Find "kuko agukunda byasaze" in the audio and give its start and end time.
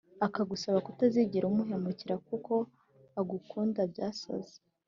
2.27-4.55